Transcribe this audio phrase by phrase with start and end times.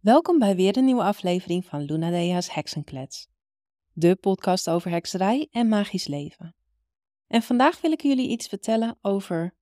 [0.00, 3.28] Welkom bij weer een nieuwe aflevering van Luna Dea's Heksenklets,
[3.92, 6.54] de podcast over hekserij en magisch leven.
[7.26, 9.54] En vandaag wil ik jullie iets vertellen over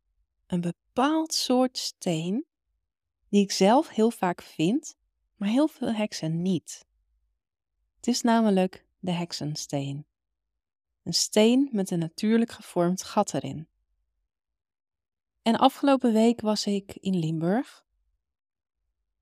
[0.47, 2.47] een bepaald soort steen
[3.29, 4.97] die ik zelf heel vaak vind,
[5.37, 6.87] maar heel veel heksen niet.
[7.97, 10.07] Het is namelijk de heksensteen.
[11.03, 13.69] Een steen met een natuurlijk gevormd gat erin.
[15.43, 17.87] En afgelopen week was ik in Limburg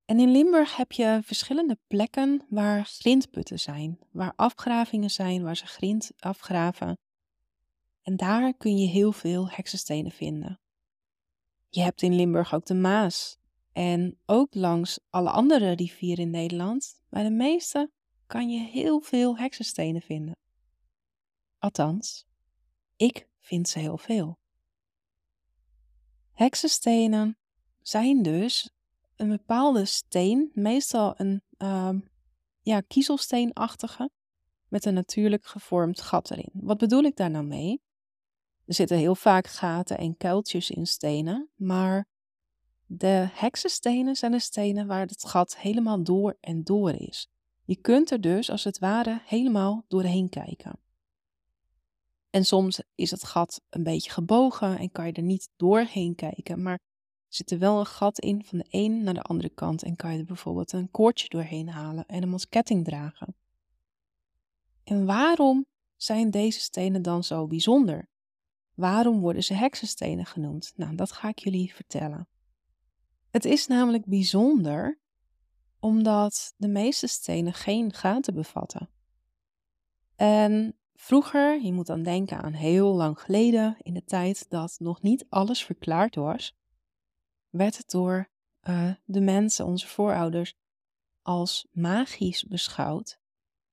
[0.06, 5.66] en in Limburg heb je verschillende plekken waar grindputten zijn, waar afgravingen zijn, waar ze
[5.66, 6.98] grind afgraven.
[8.02, 10.60] En daar kun je heel veel heksenstenen vinden.
[11.68, 13.38] Je hebt in Limburg ook de Maas.
[13.72, 17.90] En ook langs alle andere rivieren in Nederland, bij de meeste
[18.26, 20.36] kan je heel veel heksenstenen vinden.
[21.58, 22.26] Althans,
[22.96, 24.38] ik vind ze heel veel.
[26.32, 27.38] Heksenstenen
[27.82, 28.75] zijn dus
[29.16, 31.90] een bepaalde steen, meestal een uh,
[32.60, 34.10] ja, kiezelsteenachtige,
[34.68, 36.50] met een natuurlijk gevormd gat erin.
[36.52, 37.80] Wat bedoel ik daar nou mee?
[38.64, 42.08] Er zitten heel vaak gaten en kuiltjes in stenen, maar
[42.86, 47.28] de heksenstenen zijn de stenen waar het gat helemaal door en door is.
[47.64, 50.80] Je kunt er dus als het ware helemaal doorheen kijken.
[52.30, 56.62] En soms is het gat een beetje gebogen en kan je er niet doorheen kijken,
[56.62, 56.78] maar
[57.28, 60.12] zit er wel een gat in van de een naar de andere kant en kan
[60.12, 63.34] je er bijvoorbeeld een koordje doorheen halen en hem als ketting dragen.
[64.84, 65.66] En waarom
[65.96, 68.08] zijn deze stenen dan zo bijzonder?
[68.74, 70.72] Waarom worden ze heksenstenen genoemd?
[70.76, 72.28] Nou, dat ga ik jullie vertellen.
[73.30, 74.98] Het is namelijk bijzonder
[75.80, 78.90] omdat de meeste stenen geen gaten bevatten.
[80.16, 85.02] En vroeger, je moet dan denken aan heel lang geleden, in de tijd dat nog
[85.02, 86.55] niet alles verklaard was,
[87.50, 88.28] werd het door
[88.62, 90.54] uh, de mensen, onze voorouders,
[91.22, 93.18] als magisch beschouwd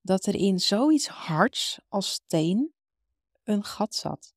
[0.02, 2.74] dat er in zoiets hards als steen
[3.44, 4.34] een gat zat.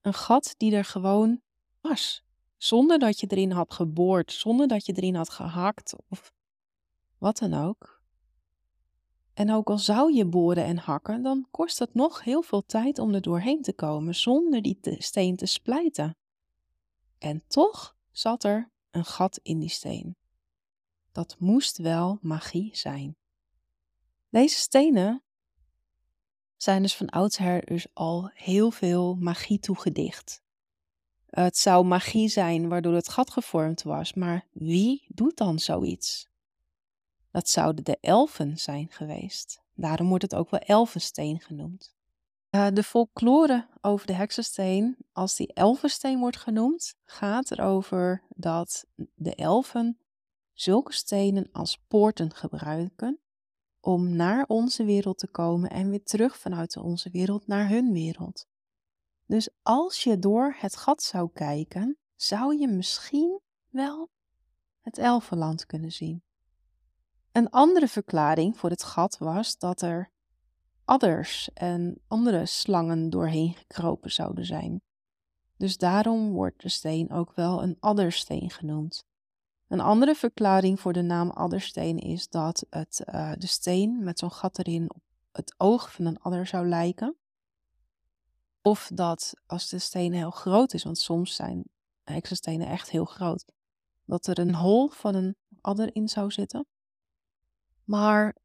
[0.00, 1.40] Een gat die er gewoon
[1.80, 2.24] was,
[2.56, 6.32] zonder dat je erin had geboord, zonder dat je erin had gehakt of
[7.18, 8.02] wat dan ook.
[9.34, 12.98] En ook al zou je boren en hakken, dan kost het nog heel veel tijd
[12.98, 16.16] om er doorheen te komen zonder die steen te splijten.
[17.20, 20.16] En toch zat er een gat in die steen.
[21.12, 23.16] Dat moest wel magie zijn.
[24.28, 25.22] Deze stenen
[26.56, 30.42] zijn dus van oudsher dus al heel veel magie toegedicht.
[31.26, 36.28] Het zou magie zijn waardoor het gat gevormd was, maar wie doet dan zoiets?
[37.30, 39.62] Dat zouden de elfen zijn geweest.
[39.74, 41.94] Daarom wordt het ook wel elfensteen genoemd.
[42.50, 48.84] Uh, de folklore over de heksensteen, als die elfensteen wordt genoemd, gaat erover dat
[49.14, 49.98] de elfen
[50.52, 53.20] zulke stenen als poorten gebruiken
[53.80, 58.46] om naar onze wereld te komen en weer terug vanuit onze wereld naar hun wereld.
[59.26, 64.10] Dus als je door het gat zou kijken, zou je misschien wel
[64.80, 66.22] het elfenland kunnen zien.
[67.32, 70.10] Een andere verklaring voor het gat was dat er
[70.90, 74.82] adders en andere slangen doorheen gekropen zouden zijn.
[75.56, 79.04] Dus daarom wordt de steen ook wel een addersteen genoemd.
[79.68, 84.32] Een andere verklaring voor de naam addersteen is dat het, uh, de steen met zo'n
[84.32, 85.02] gat erin op
[85.32, 87.16] het oog van een adder zou lijken.
[88.62, 91.64] Of dat als de steen heel groot is, want soms zijn
[92.02, 93.52] heksenstenen echt heel groot,
[94.04, 96.66] dat er een hol van een adder in zou zitten.
[97.84, 98.36] Maar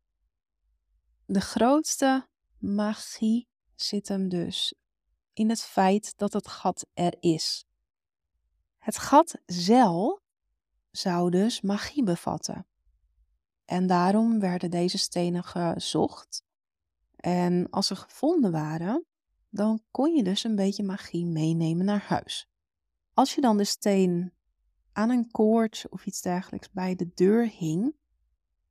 [1.26, 2.28] de grootste
[2.58, 4.74] magie zit hem dus
[5.34, 7.66] in het feit dat het gat er is.
[8.78, 10.20] Het gat zelf
[10.92, 12.68] zou dus magie bevatten.
[13.66, 16.44] En daarom werden deze stenen gezocht.
[17.16, 19.06] En als ze gevonden waren,
[19.50, 22.50] dan kon je dus een beetje magie meenemen naar huis.
[23.14, 24.34] Als je dan de steen
[24.92, 27.96] aan een koord of iets dergelijks bij de deur hing,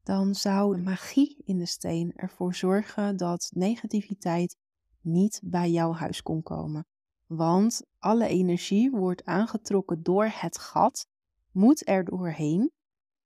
[0.04, 4.56] dan zou de magie in de steen ervoor zorgen dat negativiteit
[5.00, 6.86] niet bij jouw huis kon komen.
[7.26, 11.06] Want alle energie wordt aangetrokken door het gat,
[11.52, 12.72] moet er doorheen.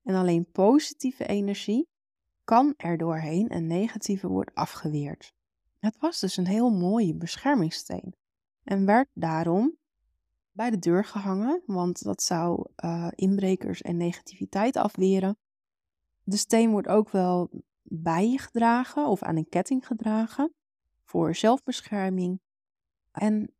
[0.03, 1.87] En alleen positieve energie
[2.43, 5.33] kan er doorheen en negatieve wordt afgeweerd.
[5.79, 8.15] Het was dus een heel mooie beschermingssteen
[8.63, 9.77] en werd daarom
[10.51, 15.37] bij de deur gehangen, want dat zou uh, inbrekers en negativiteit afweren.
[16.29, 17.49] De steen wordt ook wel
[17.83, 20.53] bij je gedragen of aan een ketting gedragen
[21.03, 22.39] voor zelfbescherming.
[23.11, 23.53] En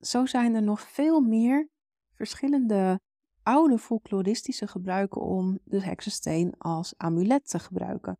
[0.00, 1.68] zo zijn er nog veel meer
[2.14, 3.00] verschillende
[3.42, 8.18] oude folkloristische gebruiken om de heksensteen als amulet te gebruiken.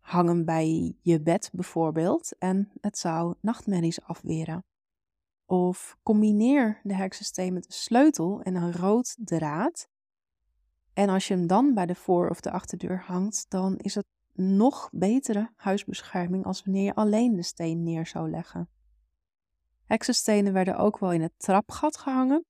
[0.00, 4.64] Hang hem bij je bed bijvoorbeeld en het zou nachtmerries afweren.
[5.44, 9.88] Of combineer de heksensteen met een sleutel en een rood draad.
[10.94, 14.06] En als je hem dan bij de voor- of de achterdeur hangt, dan is het
[14.32, 18.68] nog betere huisbescherming als wanneer je alleen de steen neer zou leggen.
[19.84, 22.44] Heksenstenen werden ook wel in het trapgat gehangen,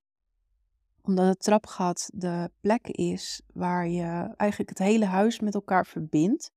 [1.02, 6.52] omdat het trapgat de plek is waar je eigenlijk het hele huis met elkaar verbindt.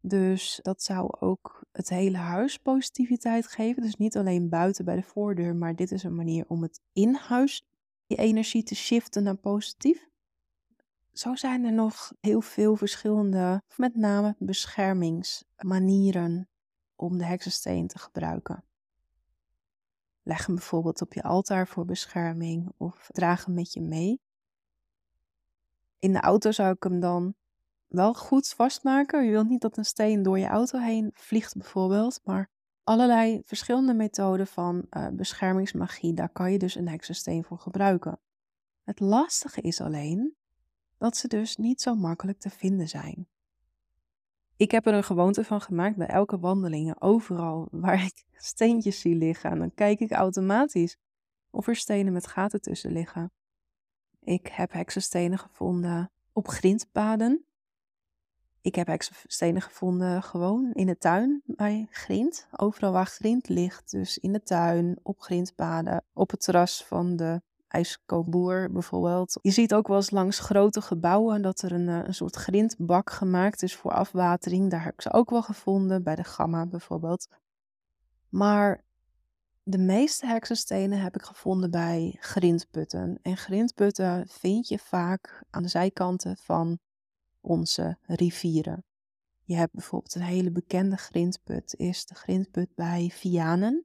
[0.00, 3.82] Dus dat zou ook het hele huis positiviteit geven.
[3.82, 7.14] Dus niet alleen buiten bij de voordeur, maar dit is een manier om het in
[7.14, 7.64] huis
[8.06, 10.08] die energie te shiften naar positief.
[11.16, 16.48] Zo zijn er nog heel veel verschillende, met name beschermingsmanieren
[16.96, 18.64] om de heksensteen te gebruiken.
[20.22, 24.20] Leg hem bijvoorbeeld op je altaar voor bescherming of draag hem met je mee.
[25.98, 27.34] In de auto zou ik hem dan
[27.86, 29.24] wel goed vastmaken.
[29.24, 32.50] Je wilt niet dat een steen door je auto heen vliegt bijvoorbeeld, maar
[32.82, 38.20] allerlei verschillende methoden van uh, beschermingsmagie, daar kan je dus een heksensteen voor gebruiken.
[38.82, 40.35] Het lastige is alleen
[40.98, 43.28] dat ze dus niet zo makkelijk te vinden zijn.
[44.56, 49.14] Ik heb er een gewoonte van gemaakt bij elke wandeling, overal waar ik steentjes zie
[49.14, 50.96] liggen, en dan kijk ik automatisch
[51.50, 53.32] of er stenen met gaten tussen liggen.
[54.20, 57.44] Ik heb heksenstenen gevonden op grindpaden.
[58.60, 62.48] Ik heb heksenstenen gevonden gewoon in de tuin bij grind.
[62.50, 67.42] Overal waar grind ligt, dus in de tuin, op grindpaden, op het terras van de
[67.68, 69.38] ijskoopboer bijvoorbeeld.
[69.42, 73.10] Je ziet ook wel eens langs grote gebouwen dat er een, eh, een soort grindbak
[73.10, 74.70] gemaakt is voor afwatering.
[74.70, 77.28] Daar heb ik ze ook wel gevonden, bij de Gamma bijvoorbeeld.
[78.28, 78.84] Maar
[79.62, 83.18] de meeste heksenstenen heb ik gevonden bij grindputten.
[83.22, 86.78] En grindputten vind je vaak aan de zijkanten van
[87.40, 88.84] onze rivieren.
[89.44, 93.84] Je hebt bijvoorbeeld een hele bekende grindput, is de grindput bij Vianen,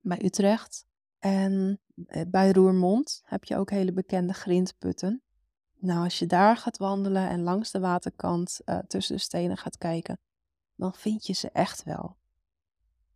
[0.00, 0.86] bij Utrecht.
[1.22, 5.22] En eh, bij Roermond heb je ook hele bekende grindputten.
[5.78, 9.78] Nou, als je daar gaat wandelen en langs de waterkant uh, tussen de stenen gaat
[9.78, 10.18] kijken,
[10.74, 12.16] dan vind je ze echt wel.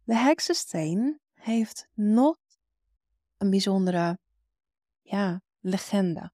[0.05, 2.39] De heksensteen heeft nog
[3.37, 4.19] een bijzondere,
[5.03, 6.33] ja, legende.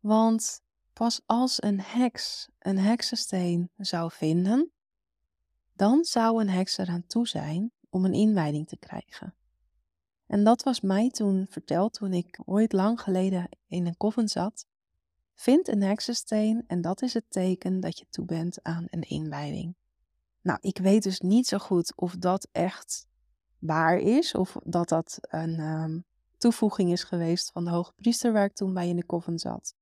[0.00, 0.62] Want
[0.92, 4.72] pas als een heks een heksensteen zou vinden,
[5.72, 9.34] dan zou een heks eraan toe zijn om een inwijding te krijgen.
[10.30, 14.66] En dat was mij toen verteld toen ik ooit lang geleden in een koffen zat.
[15.34, 19.74] Vind een heksensteen en dat is het teken dat je toe bent aan een inwijding.
[20.42, 23.06] Nou, ik weet dus niet zo goed of dat echt
[23.58, 26.04] waar is of dat dat een um,
[26.38, 29.74] toevoeging is geweest van de hoge priester waar ik toen bij in de koffen zat.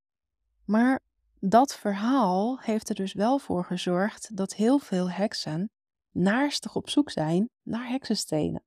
[0.64, 1.00] Maar
[1.40, 5.70] dat verhaal heeft er dus wel voor gezorgd dat heel veel heksen
[6.10, 8.62] naarstig op zoek zijn naar heksenstenen.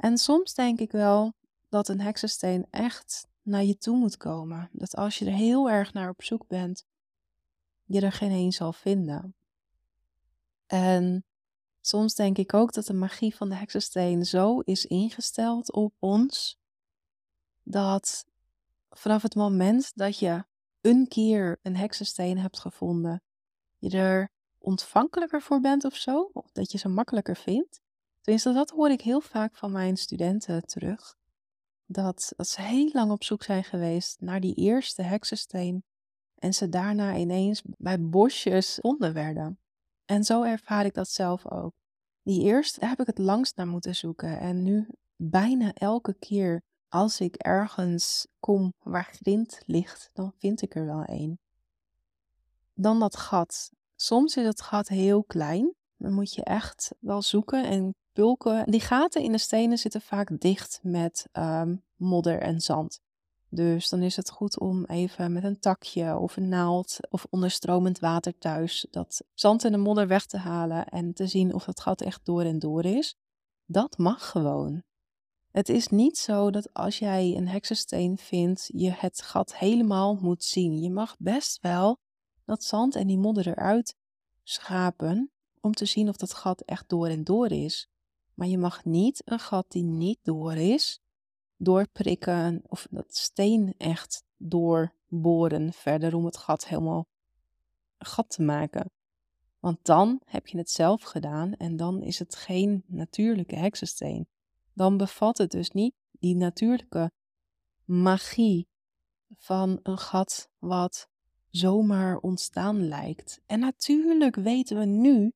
[0.00, 1.32] En soms denk ik wel
[1.68, 4.68] dat een heksensteen echt naar je toe moet komen.
[4.72, 6.84] Dat als je er heel erg naar op zoek bent,
[7.84, 9.34] je er geen een zal vinden.
[10.66, 11.24] En
[11.80, 16.58] soms denk ik ook dat de magie van de heksensteen zo is ingesteld op ons,
[17.62, 18.24] dat
[18.90, 20.44] vanaf het moment dat je
[20.80, 23.22] een keer een heksensteen hebt gevonden,
[23.78, 27.80] je er ontvankelijker voor bent of zo, of dat je ze makkelijker vindt.
[28.20, 31.16] Tenminste, dat hoor ik heel vaak van mijn studenten terug.
[31.86, 35.84] Dat, dat ze heel lang op zoek zijn geweest naar die eerste heksensteen
[36.34, 39.58] en ze daarna ineens bij bosjes gevonden werden.
[40.04, 41.72] En zo ervaar ik dat zelf ook.
[42.22, 47.20] Die eerste heb ik het langst naar moeten zoeken en nu bijna elke keer als
[47.20, 51.38] ik ergens kom waar grind ligt, dan vind ik er wel een.
[52.74, 53.70] Dan dat gat.
[53.96, 55.74] Soms is het gat heel klein.
[56.00, 58.70] Dan moet je echt wel zoeken en pulken.
[58.70, 63.00] Die gaten in de stenen zitten vaak dicht met ehm, modder en zand.
[63.48, 67.98] Dus dan is het goed om even met een takje of een naald of onderstromend
[67.98, 71.80] water thuis dat zand en de modder weg te halen en te zien of het
[71.80, 73.16] gat echt door en door is.
[73.66, 74.82] Dat mag gewoon.
[75.50, 80.44] Het is niet zo dat als jij een heksensteen vindt, je het gat helemaal moet
[80.44, 80.80] zien.
[80.80, 81.98] Je mag best wel
[82.44, 83.96] dat zand en die modder eruit
[84.42, 85.30] schapen
[85.60, 87.88] om te zien of dat gat echt door en door is.
[88.34, 91.00] Maar je mag niet een gat die niet door is,
[91.56, 97.06] doorprikken of dat steen echt doorboren verder om het gat helemaal
[97.98, 98.90] gat te maken.
[99.58, 104.28] Want dan heb je het zelf gedaan en dan is het geen natuurlijke heksensteen.
[104.72, 107.12] Dan bevat het dus niet die natuurlijke
[107.84, 108.68] magie
[109.36, 111.08] van een gat wat
[111.50, 113.40] zomaar ontstaan lijkt.
[113.46, 115.32] En natuurlijk weten we nu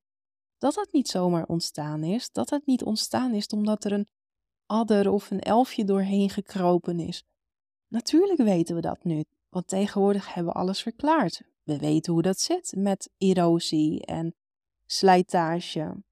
[0.65, 2.31] dat het niet zomaar ontstaan is.
[2.31, 4.07] Dat het niet ontstaan is omdat er een
[4.65, 7.23] adder of een elfje doorheen gekropen is.
[7.87, 11.41] Natuurlijk weten we dat nu, want tegenwoordig hebben we alles verklaard.
[11.63, 14.35] We weten hoe dat zit met erosie en
[14.85, 16.03] slijtage.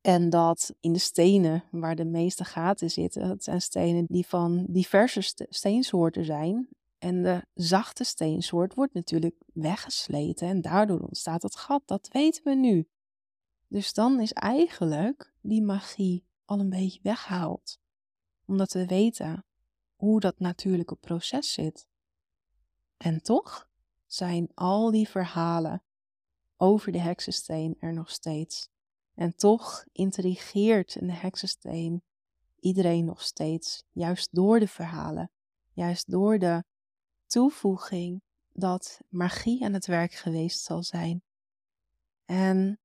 [0.00, 4.66] En dat in de stenen waar de meeste gaten zitten, het zijn stenen die van
[4.68, 6.68] diverse steensoorten zijn.
[6.98, 11.82] En de zachte steensoort wordt natuurlijk weggesleten en daardoor ontstaat het gat.
[11.84, 12.88] Dat weten we nu.
[13.70, 17.78] Dus dan is eigenlijk die magie al een beetje weggehaald.
[18.46, 19.44] Omdat we weten
[19.96, 21.86] hoe dat natuurlijke proces zit.
[22.96, 23.68] En toch
[24.06, 25.82] zijn al die verhalen
[26.56, 28.68] over de heksensteen er nog steeds.
[29.14, 32.02] En toch intrigeert een heksensteen
[32.60, 35.30] iedereen nog steeds, juist door de verhalen,
[35.72, 36.64] juist door de
[37.26, 38.22] toevoeging
[38.52, 41.22] dat magie aan het werk geweest zal zijn.
[42.24, 42.79] En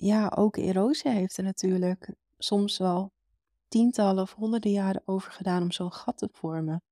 [0.00, 3.12] ja, ook erosie heeft er natuurlijk soms wel
[3.68, 6.82] tientallen of honderden jaren over gedaan om zo'n gat te vormen.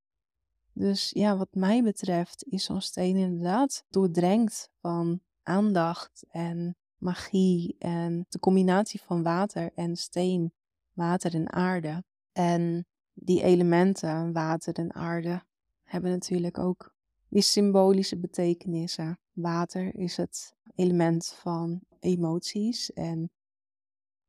[0.73, 8.27] Dus ja, wat mij betreft is zo'n steen inderdaad doordrenkt van aandacht en magie en
[8.29, 10.53] de combinatie van water en steen,
[10.93, 12.05] water en aarde.
[12.33, 15.43] En die elementen, water en aarde,
[15.83, 16.95] hebben natuurlijk ook
[17.29, 19.19] die symbolische betekenissen.
[19.37, 23.31] Water is het element van emoties en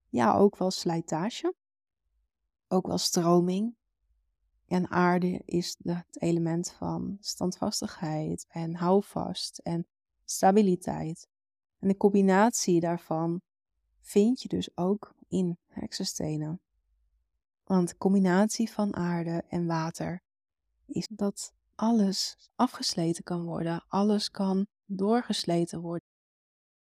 [0.09, 1.53] ja, ook wel slijtage,
[2.67, 3.75] ook wel stroming.
[4.65, 9.87] En aarde is het element van standvastigheid en houvast en
[10.25, 11.27] stabiliteit.
[11.79, 13.41] En de combinatie daarvan
[14.01, 16.61] vind je dus ook in heksenstenen.
[17.63, 20.21] Want de combinatie van aarde en water
[20.85, 26.07] is dat alles afgesleten kan worden, alles kan doorgesleten worden.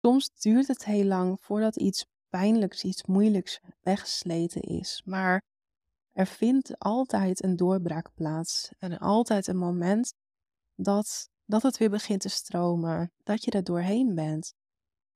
[0.00, 5.42] Soms duurt het heel lang voordat iets pijnlijks, iets moeilijks weggesleten is, maar
[6.12, 10.14] er vindt altijd een doorbraak plaats en altijd een moment
[10.74, 14.54] dat, dat het weer begint te stromen, dat je er doorheen bent.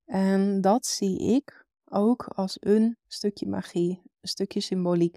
[0.04, 5.16] En dat zie ik ook als een stukje magie, een stukje symboliek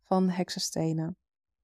[0.00, 1.16] van heksenstenen.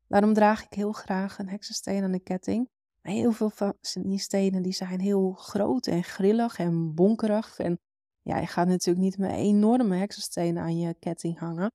[0.09, 2.69] Daarom draag ik heel graag een heksensteen aan de ketting.
[3.07, 7.59] Heel veel van die stenen die zijn heel groot en grillig en bonkerig.
[7.59, 7.79] En
[8.23, 11.73] ja, je gaat natuurlijk niet met enorme heksenstenen aan je ketting hangen.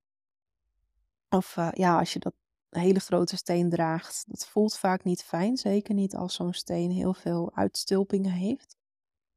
[1.30, 2.34] Of uh, ja, als je dat
[2.70, 5.58] hele grote steen draagt, dat voelt vaak niet fijn.
[5.58, 8.78] Zeker niet als zo'n steen heel veel uitstulpingen heeft.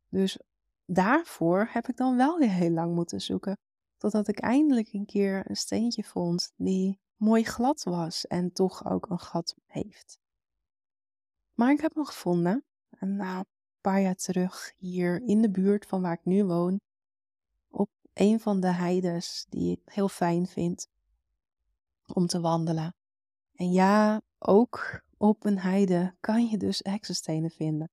[0.09, 0.39] Dus
[0.87, 3.59] daarvoor heb ik dan wel weer heel lang moeten zoeken.
[3.97, 9.11] Totdat ik eindelijk een keer een steentje vond die mooi glad was en toch ook
[9.11, 10.19] een gat heeft.
[11.55, 12.65] Maar ik heb hem gevonden.
[12.99, 13.47] En na een
[13.81, 16.81] paar jaar terug hier in de buurt van waar ik nu woon.
[17.69, 20.89] Op een van de heides die ik heel fijn vind
[22.13, 22.95] om te wandelen.
[23.55, 27.91] En ja, ook op een heide kan je dus heksenstenen vinden.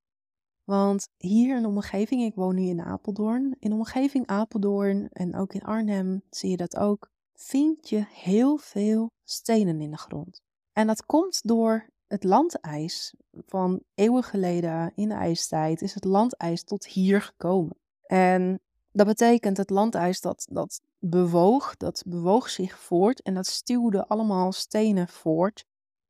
[0.64, 5.36] Want hier in de omgeving, ik woon nu in Apeldoorn, in de omgeving Apeldoorn en
[5.36, 10.42] ook in Arnhem zie je dat ook, vind je heel veel stenen in de grond.
[10.74, 13.14] En dat komt door het landijs.
[13.46, 17.78] Van eeuwen geleden in de ijstijd is het landijs tot hier gekomen.
[18.06, 18.60] En
[18.92, 24.52] dat betekent het landijs dat, dat bewoog, dat bewoog zich voort en dat stuwde allemaal
[24.52, 25.66] stenen voort.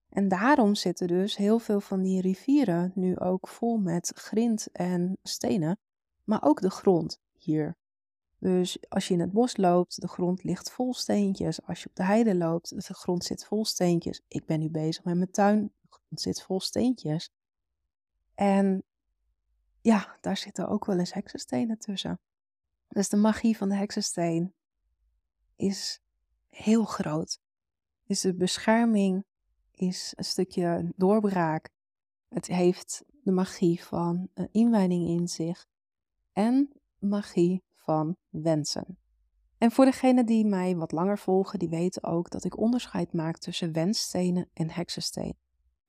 [0.09, 5.17] En daarom zitten dus heel veel van die rivieren nu ook vol met grind en
[5.23, 5.79] stenen,
[6.23, 7.75] maar ook de grond hier.
[8.39, 11.65] Dus als je in het bos loopt, de grond ligt vol steentjes.
[11.65, 14.21] Als je op de heide loopt, de grond zit vol steentjes.
[14.27, 15.71] Ik ben nu bezig met mijn tuin,
[16.11, 17.29] grond zit vol steentjes.
[18.35, 18.83] En
[19.81, 22.19] ja, daar zitten ook wel eens heksenstenen tussen.
[22.87, 24.53] Dus de magie van de heksensteen
[25.55, 26.01] is
[26.49, 27.39] heel groot.
[28.03, 29.25] Is de bescherming,
[29.71, 31.69] is een stukje doorbraak.
[32.27, 35.65] Het heeft de magie van een inwijding in zich
[36.33, 38.97] en magie van wensen.
[39.57, 43.37] En voor degenen die mij wat langer volgen, die weten ook dat ik onderscheid maak
[43.37, 45.37] tussen wensstenen en heksenstenen.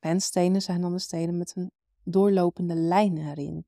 [0.02, 1.70] Wensstenen zijn dan de stenen met een
[2.04, 3.66] doorlopende lijn erin.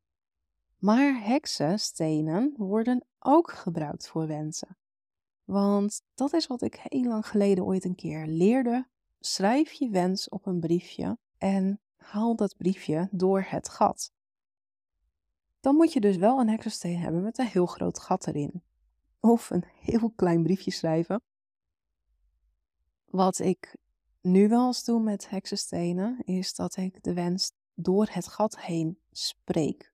[0.78, 4.76] Maar heksenstenen worden ook gebruikt voor wensen.
[5.44, 8.88] Want dat is wat ik heel lang geleden ooit een keer leerde.
[9.20, 14.12] Schrijf je wens op een briefje en haal dat briefje door het gat.
[15.60, 18.62] Dan moet je dus wel een heksensteen hebben met een heel groot gat erin.
[19.20, 21.22] Of een heel klein briefje schrijven.
[23.04, 23.76] Wat ik
[24.24, 28.98] nu wel eens doe met heksenstenen, is dat ik de wens door het gat heen
[29.10, 29.92] spreek.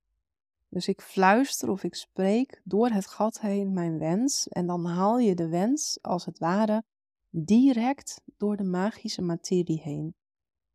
[0.68, 5.18] Dus ik fluister of ik spreek door het gat heen mijn wens en dan haal
[5.18, 6.84] je de wens als het ware
[7.30, 10.14] direct door de magische materie heen.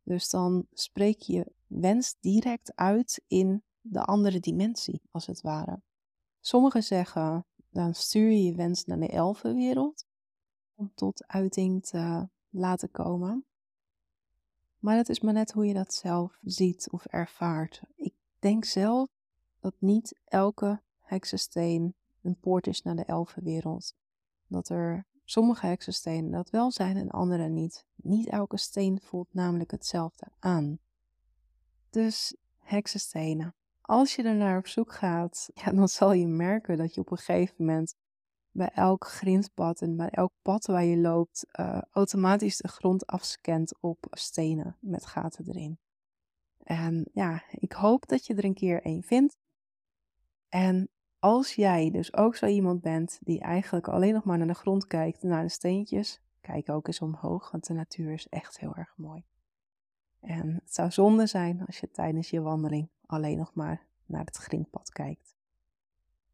[0.02, 5.80] Dus dan spreek je wens direct uit in de andere dimensie, als het ware.
[6.40, 10.04] Sommigen zeggen, dan stuur je je wens naar de elfenwereld
[10.74, 13.44] om tot uiting te laten komen.
[14.78, 17.82] Maar dat is maar net hoe je dat zelf ziet of ervaart.
[17.96, 19.08] Ik denk zelf
[19.60, 23.94] dat niet elke heksensteen een poort is naar de elfenwereld.
[24.46, 27.86] Dat er sommige heksenstenen dat wel zijn en andere niet.
[27.96, 30.78] Niet elke steen voelt namelijk hetzelfde aan.
[31.90, 33.54] Dus heksenstenen.
[33.80, 37.10] Als je er naar op zoek gaat, ja, dan zal je merken dat je op
[37.10, 37.94] een gegeven moment
[38.56, 43.80] bij elk grindpad en bij elk pad waar je loopt, uh, automatisch de grond afscant
[43.80, 45.78] op stenen met gaten erin.
[46.62, 49.36] En ja, ik hoop dat je er een keer een vindt.
[50.48, 54.54] En als jij dus ook zo iemand bent die eigenlijk alleen nog maar naar de
[54.54, 58.74] grond kijkt, naar de steentjes, kijk ook eens omhoog, want de natuur is echt heel
[58.74, 59.24] erg mooi.
[60.20, 64.36] En het zou zonde zijn als je tijdens je wandeling alleen nog maar naar het
[64.36, 65.36] grindpad kijkt.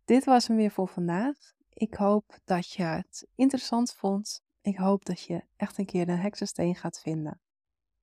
[0.05, 1.55] Dit was hem weer voor vandaag.
[1.75, 4.43] Ik hoop dat je het interessant vond.
[4.61, 7.41] Ik hoop dat je echt een keer een heksensteen gaat vinden.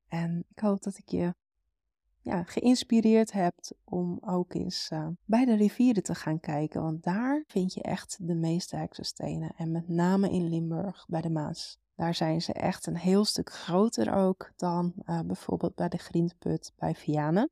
[0.07, 1.33] En ik hoop dat ik je
[2.21, 6.81] ja, geïnspireerd hebt om ook eens uh, bij de rivieren te gaan kijken.
[6.81, 9.53] Want daar vind je echt de meeste heksenstenen.
[9.57, 11.79] En met name in Limburg bij de Maas.
[11.95, 16.73] Daar zijn ze echt een heel stuk groter ook dan uh, bijvoorbeeld bij de Grindput
[16.75, 17.49] bij Vianen.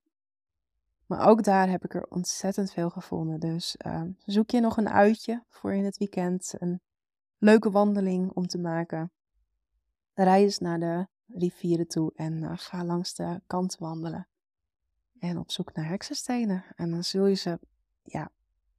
[1.07, 3.39] Maar ook daar heb ik er ontzettend veel gevonden.
[3.39, 6.53] Dus uh, zoek je nog een uitje voor in het weekend.
[6.57, 6.81] Een
[7.37, 9.11] leuke wandeling om te maken.
[10.13, 14.27] Rij eens naar de rivieren toe en uh, ga langs de kant wandelen.
[15.19, 16.63] En op zoek naar heksenstenen.
[16.75, 17.59] En dan zul je ze,
[18.03, 18.31] ja,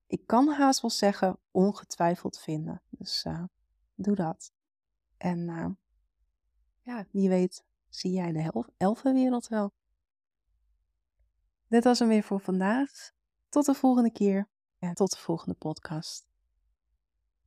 [0.07, 2.83] ik kan haast wel zeggen, ongetwijfeld vinden.
[2.89, 3.45] Dus uh,
[3.95, 4.53] doe dat.
[5.17, 5.67] En uh,
[6.81, 9.73] ja, wie weet zie jij de elfenwereld wel.
[11.69, 12.91] Dit was hem weer voor vandaag.
[13.49, 16.28] Tot de volgende keer en tot de volgende podcast.